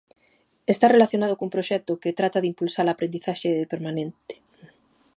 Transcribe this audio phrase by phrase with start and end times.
[0.73, 4.33] Está relacionado cun proxecto que trata de impulsar a aprendizaxe permanente.